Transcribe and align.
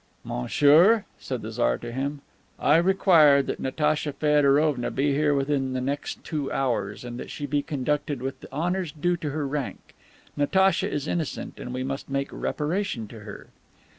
"Monsieur," 0.23 1.05
said 1.19 1.43
the 1.43 1.51
Tsar 1.51 1.77
to 1.77 1.91
him, 1.91 2.21
"I 2.57 2.77
require 2.77 3.43
that 3.43 3.59
Natacha 3.59 4.13
Feodorovna 4.13 4.89
be 4.89 5.13
here 5.13 5.35
within 5.35 5.73
the 5.73 5.79
next 5.79 6.23
two 6.23 6.51
hours, 6.51 7.05
and 7.05 7.19
that 7.19 7.29
she 7.29 7.45
be 7.45 7.61
conducted 7.61 8.19
with 8.19 8.39
the 8.39 8.51
honors 8.51 8.91
due 8.91 9.15
to 9.17 9.29
her 9.29 9.45
rank. 9.45 9.93
Natacha 10.35 10.91
is 10.91 11.07
innocent, 11.07 11.59
and 11.59 11.71
we 11.71 11.83
must 11.83 12.09
make 12.09 12.29
reparation 12.31 13.07
to 13.09 13.19
her." 13.19 13.49